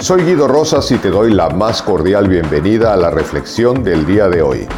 [0.00, 4.28] Soy Guido Rosas y te doy la más cordial bienvenida a la reflexión del día
[4.28, 4.68] de hoy.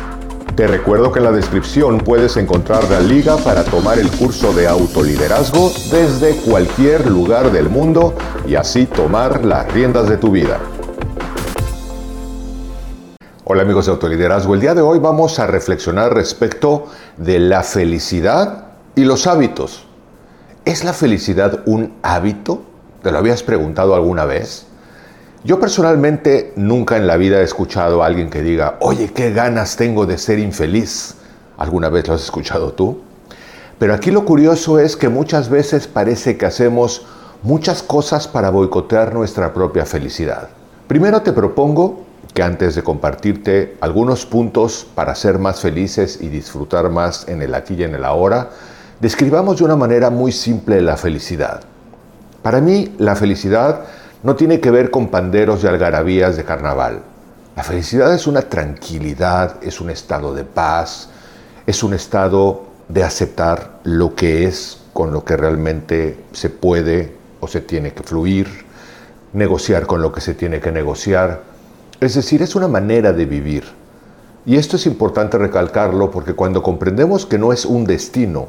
[0.56, 4.66] Te recuerdo que en la descripción puedes encontrar la liga para tomar el curso de
[4.66, 8.14] autoliderazgo desde cualquier lugar del mundo
[8.48, 10.58] y así tomar las riendas de tu vida.
[13.44, 16.86] Hola amigos de Autoliderazgo, el día de hoy vamos a reflexionar respecto
[17.18, 19.84] de la felicidad y los hábitos.
[20.64, 22.62] ¿Es la felicidad un hábito?
[23.02, 24.69] ¿Te lo habías preguntado alguna vez?
[25.42, 29.76] Yo personalmente nunca en la vida he escuchado a alguien que diga, oye, qué ganas
[29.76, 31.14] tengo de ser infeliz.
[31.56, 33.00] ¿Alguna vez lo has escuchado tú?
[33.78, 37.06] Pero aquí lo curioso es que muchas veces parece que hacemos
[37.42, 40.50] muchas cosas para boicotear nuestra propia felicidad.
[40.86, 46.90] Primero te propongo que antes de compartirte algunos puntos para ser más felices y disfrutar
[46.90, 48.50] más en el aquí y en el ahora,
[49.00, 51.62] describamos de una manera muy simple la felicidad.
[52.42, 53.84] Para mí, la felicidad
[54.22, 57.02] no tiene que ver con panderos y algarabías de carnaval.
[57.56, 61.08] La felicidad es una tranquilidad, es un estado de paz,
[61.66, 67.48] es un estado de aceptar lo que es con lo que realmente se puede o
[67.48, 68.48] se tiene que fluir,
[69.32, 71.42] negociar con lo que se tiene que negociar.
[72.00, 73.64] Es decir, es una manera de vivir.
[74.44, 78.48] Y esto es importante recalcarlo porque cuando comprendemos que no es un destino,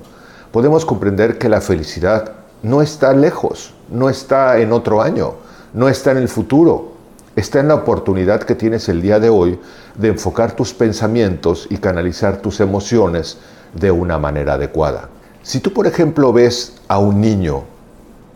[0.51, 2.31] podemos comprender que la felicidad
[2.63, 5.35] no está lejos, no está en otro año,
[5.73, 6.91] no está en el futuro,
[7.35, 9.59] está en la oportunidad que tienes el día de hoy
[9.95, 13.37] de enfocar tus pensamientos y canalizar tus emociones
[13.73, 15.09] de una manera adecuada.
[15.43, 17.63] Si tú, por ejemplo, ves a un niño,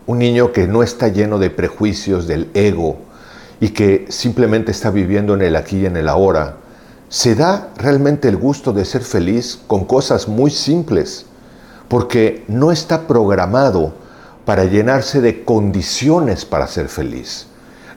[0.07, 2.97] un niño que no está lleno de prejuicios del ego
[3.59, 6.57] y que simplemente está viviendo en el aquí y en el ahora,
[7.09, 11.25] se da realmente el gusto de ser feliz con cosas muy simples,
[11.87, 13.93] porque no está programado
[14.45, 17.47] para llenarse de condiciones para ser feliz.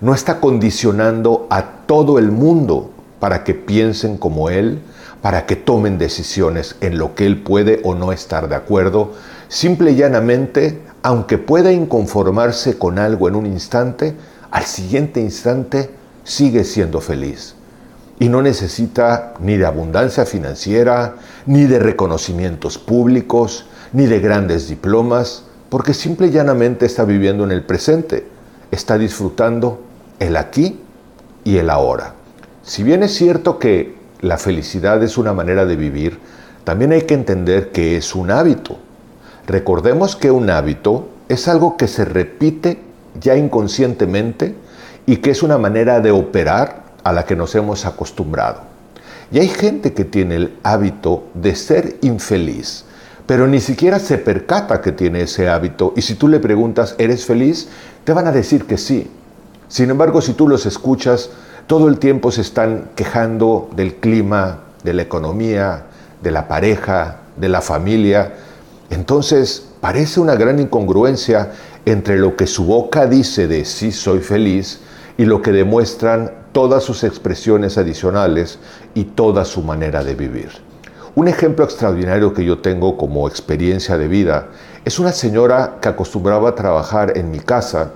[0.00, 2.90] No está condicionando a todo el mundo
[3.20, 4.80] para que piensen como Él,
[5.20, 9.12] para que tomen decisiones en lo que Él puede o no estar de acuerdo.
[9.48, 14.14] Simple y llanamente, aunque pueda inconformarse con algo en un instante,
[14.50, 15.90] al siguiente instante
[16.24, 17.55] sigue siendo feliz.
[18.20, 25.44] Y no necesita ni de abundancia financiera, ni de reconocimientos públicos, ni de grandes diplomas,
[25.68, 28.27] porque simple y llanamente está viviendo en el presente,
[28.70, 29.80] está disfrutando
[30.18, 30.80] el aquí
[31.45, 32.14] y el ahora.
[32.62, 36.18] Si bien es cierto que la felicidad es una manera de vivir,
[36.64, 38.79] también hay que entender que es un hábito.
[39.46, 42.79] Recordemos que un hábito es algo que se repite
[43.20, 44.55] ya inconscientemente
[45.06, 48.61] y que es una manera de operar a la que nos hemos acostumbrado.
[49.30, 52.85] Y hay gente que tiene el hábito de ser infeliz,
[53.28, 55.92] pero ni siquiera se percata que tiene ese hábito.
[55.94, 57.68] Y si tú le preguntas, ¿eres feliz?
[58.05, 59.06] Te van a decir que sí.
[59.68, 61.28] Sin embargo, si tú los escuchas,
[61.67, 65.83] todo el tiempo se están quejando del clima, de la economía,
[66.22, 68.33] de la pareja, de la familia.
[68.88, 71.52] Entonces, parece una gran incongruencia
[71.84, 74.80] entre lo que su boca dice de sí soy feliz
[75.18, 78.58] y lo que demuestran todas sus expresiones adicionales
[78.94, 80.67] y toda su manera de vivir.
[81.18, 84.51] Un ejemplo extraordinario que yo tengo como experiencia de vida
[84.84, 87.90] es una señora que acostumbraba a trabajar en mi casa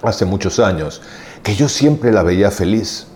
[0.00, 1.02] hace muchos años,
[1.42, 3.08] que yo siempre la veía feliz,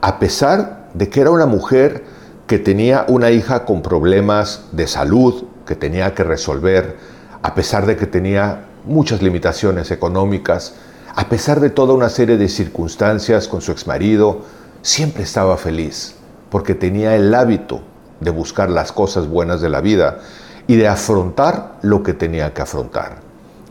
[0.00, 2.04] a pesar de que era una mujer
[2.46, 6.96] que tenía una hija con problemas de salud que tenía que resolver,
[7.42, 10.72] a pesar de que tenía muchas limitaciones económicas,
[11.14, 14.40] a pesar de toda una serie de circunstancias con su exmarido,
[14.80, 16.14] siempre estaba feliz,
[16.48, 17.89] porque tenía el hábito
[18.20, 20.18] de buscar las cosas buenas de la vida
[20.66, 23.16] y de afrontar lo que tenía que afrontar.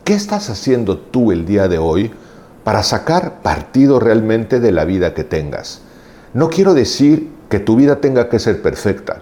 [0.04, 2.12] ¿Qué estás haciendo tú el día de hoy
[2.64, 5.82] para sacar partido realmente de la vida que tengas?
[6.34, 9.22] No quiero decir que tu vida tenga que ser perfecta.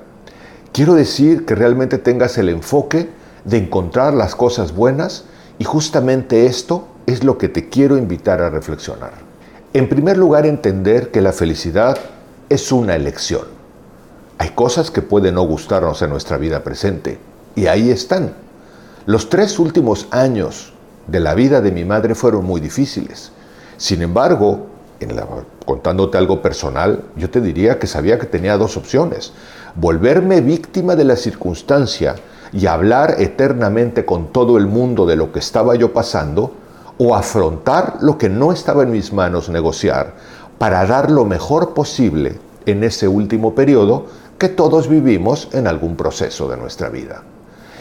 [0.71, 3.09] Quiero decir que realmente tengas el enfoque
[3.45, 5.25] de encontrar las cosas buenas
[5.59, 9.13] y justamente esto es lo que te quiero invitar a reflexionar.
[9.73, 11.97] En primer lugar, entender que la felicidad
[12.49, 13.56] es una elección.
[14.37, 17.19] Hay cosas que pueden no gustarnos en nuestra vida presente
[17.55, 18.33] y ahí están.
[19.05, 20.73] Los tres últimos años
[21.07, 23.31] de la vida de mi madre fueron muy difíciles.
[23.77, 24.67] Sin embargo,
[25.65, 29.33] contándote algo personal, yo te diría que sabía que tenía dos opciones.
[29.75, 32.15] Volverme víctima de la circunstancia
[32.51, 36.53] y hablar eternamente con todo el mundo de lo que estaba yo pasando,
[36.97, 40.13] o afrontar lo que no estaba en mis manos negociar
[40.57, 44.07] para dar lo mejor posible en ese último periodo
[44.37, 47.23] que todos vivimos en algún proceso de nuestra vida.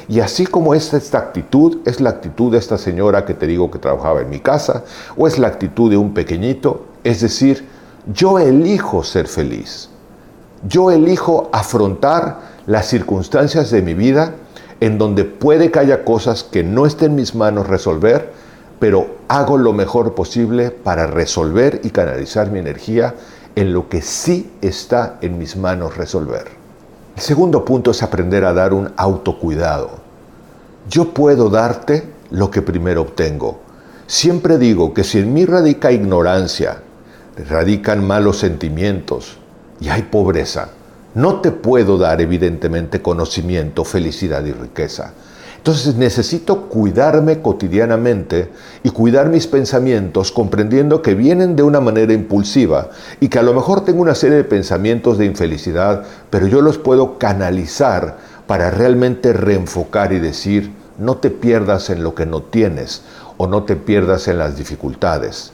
[0.08, 3.70] Y así como es esta actitud, es la actitud de esta señora que te digo
[3.70, 4.85] que trabajaba en mi casa,
[5.17, 7.64] o es la actitud de un pequeñito, Es decir,
[8.12, 9.88] yo elijo ser feliz.
[10.69, 14.35] Yo elijo afrontar las circunstancias de mi vida
[14.81, 18.32] en donde puede que haya cosas que no estén en mis manos resolver,
[18.79, 23.14] pero hago lo mejor posible para resolver y canalizar mi energía
[23.56, 26.44] en lo que sí está en mis manos resolver.
[27.17, 29.91] El segundo punto es aprender a dar un autocuidado.
[30.88, 33.61] Yo puedo darte lo que primero obtengo.
[34.06, 36.82] Siempre digo que si en mí radica ignorancia,
[37.49, 39.38] radican malos sentimientos
[39.81, 40.69] y hay pobreza,
[41.14, 45.14] no te puedo dar evidentemente conocimiento, felicidad y riqueza.
[45.67, 48.53] Entonces necesito cuidarme cotidianamente
[48.85, 53.53] y cuidar mis pensamientos comprendiendo que vienen de una manera impulsiva y que a lo
[53.53, 58.17] mejor tengo una serie de pensamientos de infelicidad, pero yo los puedo canalizar
[58.47, 63.03] para realmente reenfocar y decir, no te pierdas en lo que no tienes
[63.37, 65.51] o no te pierdas en las dificultades.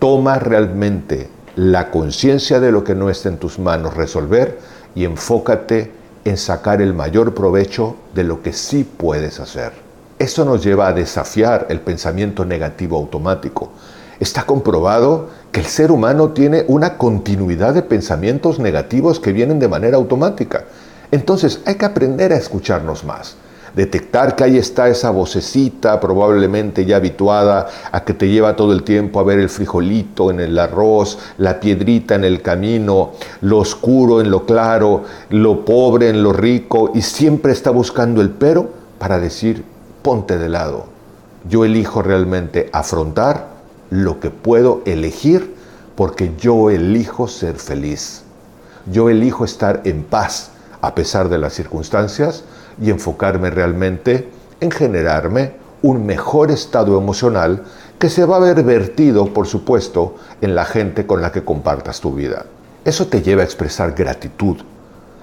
[0.00, 4.58] Toma realmente la conciencia de lo que no está en tus manos resolver
[4.96, 9.72] y enfócate en sacar el mayor provecho de lo que sí puedes hacer.
[10.18, 13.70] Eso nos lleva a desafiar el pensamiento negativo automático.
[14.18, 19.68] Está comprobado que el ser humano tiene una continuidad de pensamientos negativos que vienen de
[19.68, 20.64] manera automática.
[21.10, 23.36] Entonces hay que aprender a escucharnos más
[23.74, 28.82] detectar que ahí está esa vocecita probablemente ya habituada a que te lleva todo el
[28.82, 34.20] tiempo a ver el frijolito en el arroz, la piedrita en el camino, lo oscuro
[34.20, 39.18] en lo claro, lo pobre en lo rico y siempre está buscando el pero para
[39.18, 39.64] decir,
[40.02, 40.86] ponte de lado.
[41.48, 43.48] Yo elijo realmente afrontar
[43.90, 45.54] lo que puedo elegir
[45.96, 48.22] porque yo elijo ser feliz.
[48.90, 50.50] Yo elijo estar en paz
[50.80, 52.44] a pesar de las circunstancias
[52.80, 54.28] y enfocarme realmente
[54.60, 57.64] en generarme un mejor estado emocional
[57.98, 62.00] que se va a ver vertido, por supuesto, en la gente con la que compartas
[62.00, 62.46] tu vida.
[62.84, 64.56] Eso te lleva a expresar gratitud.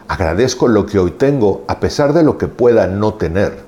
[0.07, 3.65] Agradezco lo que hoy tengo a pesar de lo que pueda no tener.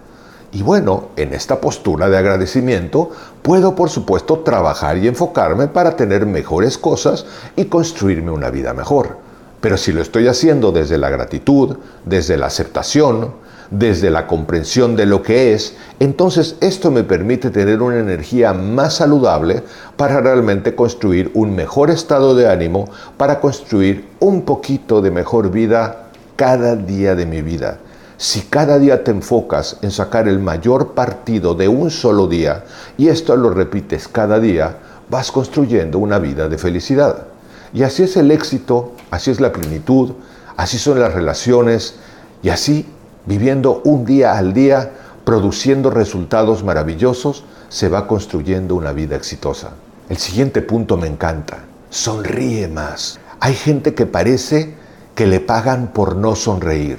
[0.51, 3.11] Y bueno, en esta postura de agradecimiento
[3.41, 9.17] puedo por supuesto trabajar y enfocarme para tener mejores cosas y construirme una vida mejor.
[9.61, 13.33] Pero si lo estoy haciendo desde la gratitud, desde la aceptación,
[13.71, 18.95] desde la comprensión de lo que es, entonces esto me permite tener una energía más
[18.95, 19.63] saludable
[19.95, 26.09] para realmente construir un mejor estado de ánimo, para construir un poquito de mejor vida
[26.35, 27.79] cada día de mi vida.
[28.17, 32.65] Si cada día te enfocas en sacar el mayor partido de un solo día
[32.97, 34.75] y esto lo repites cada día,
[35.09, 37.27] vas construyendo una vida de felicidad.
[37.73, 40.11] Y así es el éxito, así es la plenitud,
[40.57, 41.95] así son las relaciones
[42.43, 42.85] y así
[43.29, 44.91] viviendo un día al día,
[45.23, 49.69] produciendo resultados maravillosos, se va construyendo una vida exitosa.
[50.09, 51.59] El siguiente punto me encanta.
[51.91, 53.19] Sonríe más.
[53.39, 54.73] Hay gente que parece
[55.13, 56.97] que le pagan por no sonreír.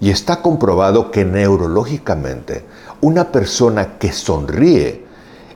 [0.00, 2.64] Y está comprobado que neurológicamente
[3.02, 5.04] una persona que sonríe,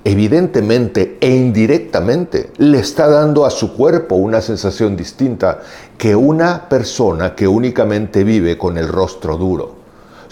[0.05, 5.61] evidentemente e indirectamente, le está dando a su cuerpo una sensación distinta
[5.97, 9.84] que una persona que únicamente vive con el rostro duro.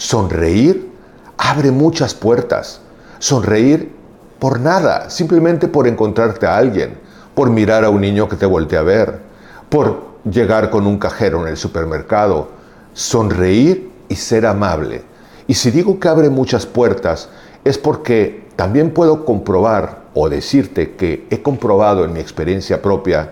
[0.02, 0.90] Sonreír
[1.38, 2.80] abre muchas puertas.
[3.20, 3.92] Sonreír
[4.40, 6.98] por nada, simplemente por encontrarte a alguien,
[7.36, 9.20] por mirar a un niño que te voltea a ver,
[9.68, 12.48] por llegar con un cajero en el supermercado.
[12.94, 15.02] Sonreír y ser amable.
[15.46, 17.28] Y si digo que abre muchas puertas,
[17.62, 23.30] es porque también puedo comprobar o decirte que he comprobado en mi experiencia propia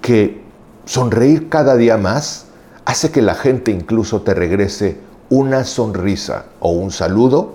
[0.00, 0.40] que
[0.84, 2.46] sonreír cada día más
[2.84, 7.54] hace que la gente incluso te regrese una sonrisa o un saludo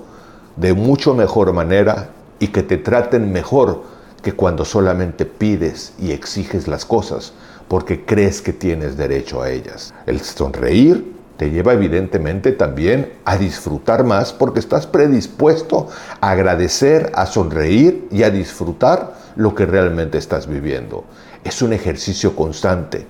[0.56, 3.84] de mucho mejor manera y que te traten mejor
[4.24, 7.34] que cuando solamente pides y exiges las cosas
[7.68, 9.94] porque crees que tienes derecho a ellas.
[10.08, 15.88] El sonreír te lleva evidentemente también a disfrutar más porque estás predispuesto
[16.20, 21.04] a agradecer, a sonreír y a disfrutar lo que realmente estás viviendo.
[21.44, 23.06] Es un ejercicio constante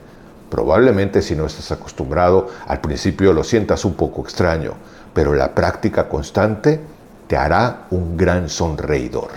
[0.50, 4.74] Probablemente si no estás acostumbrado, al principio lo sientas un poco extraño,
[5.14, 6.80] pero la práctica constante
[7.28, 9.30] te hará un gran sonreidor.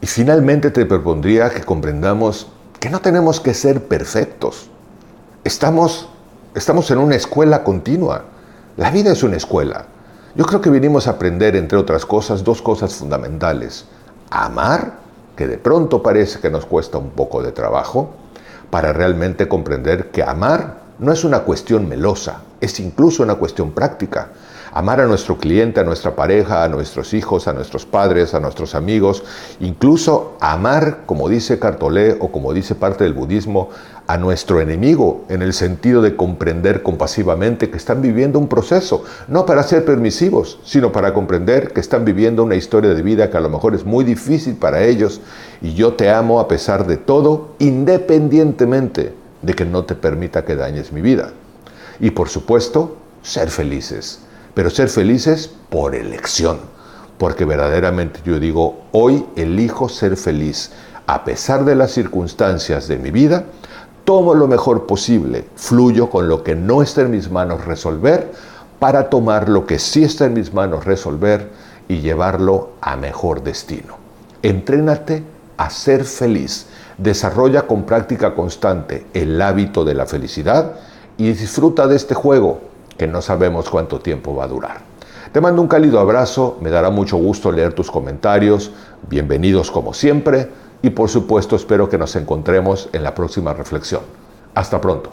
[0.00, 2.48] Y finalmente te propondría que comprendamos
[2.80, 4.70] que no tenemos que ser perfectos.
[5.44, 6.08] Estamos,
[6.54, 8.24] estamos en una escuela continua.
[8.76, 9.86] La vida es una escuela.
[10.34, 13.84] Yo creo que vinimos a aprender, entre otras cosas, dos cosas fundamentales.
[14.30, 14.94] amar,
[15.36, 18.14] que de pronto parece que nos cuesta un poco de trabajo,
[18.72, 24.28] para realmente comprender que amar no es una cuestión melosa, es incluso una cuestión práctica.
[24.74, 28.74] Amar a nuestro cliente, a nuestra pareja, a nuestros hijos, a nuestros padres, a nuestros
[28.74, 29.22] amigos,
[29.60, 33.68] incluso amar, como dice Cartolé o como dice parte del budismo,
[34.06, 39.46] a nuestro enemigo en el sentido de comprender compasivamente que están viviendo un proceso, no
[39.46, 43.40] para ser permisivos, sino para comprender que están viviendo una historia de vida que a
[43.40, 45.20] lo mejor es muy difícil para ellos
[45.60, 49.12] y yo te amo a pesar de todo, independientemente
[49.42, 51.32] de que no te permita que dañes mi vida.
[52.00, 54.20] Y por supuesto, ser felices,
[54.54, 56.58] pero ser felices por elección,
[57.18, 60.70] porque verdaderamente yo digo, hoy elijo ser feliz
[61.06, 63.44] a pesar de las circunstancias de mi vida,
[64.04, 68.32] tomo lo mejor posible, fluyo con lo que no está en mis manos resolver
[68.78, 71.50] para tomar lo que sí está en mis manos resolver
[71.88, 73.96] y llevarlo a mejor destino.
[74.42, 75.22] Entrénate
[75.56, 76.66] a ser feliz.
[76.98, 80.72] Desarrolla con práctica constante el hábito de la felicidad
[81.16, 82.71] y disfruta de este juego
[83.02, 84.76] que no sabemos cuánto tiempo va a durar.
[85.32, 88.70] Te mando un cálido abrazo, me dará mucho gusto leer tus comentarios,
[89.10, 90.48] bienvenidos como siempre
[90.82, 94.02] y por supuesto espero que nos encontremos en la próxima reflexión.
[94.54, 95.10] Hasta pronto.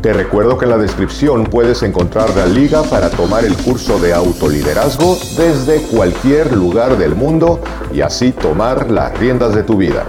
[0.00, 4.12] Te recuerdo que en la descripción puedes encontrar la liga para tomar el curso de
[4.12, 7.58] autoliderazgo desde cualquier lugar del mundo
[7.92, 10.06] y así tomar las riendas de tu vida.